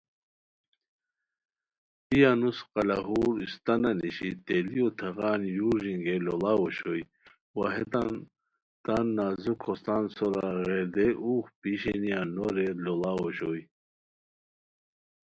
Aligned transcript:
ای 2.11 2.19
انوس 2.31 2.57
قلاہور 2.73 3.33
استانہ 3.45 3.91
نیشی 3.99 4.29
تیلیو 4.45 4.87
تھاغان 4.99 5.41
یُو 5.55 5.69
ݱینگئے 5.81 6.15
لوڑاؤ 6.25 6.59
اوشوئے 6.61 7.01
وا 7.55 7.65
ہیتان 7.75 8.11
تان 8.85 9.05
نازک 9.17 9.59
ہوستان 9.67 10.03
سورا 10.15 10.47
غیردئے 10.63 11.07
اوغ 11.23 11.45
پی 11.59 11.71
شینیہ 11.81 12.19
نو 12.33 12.45
رے 12.55 12.67
لوڑاؤ 12.83 13.19
اوشوئے 13.23 13.61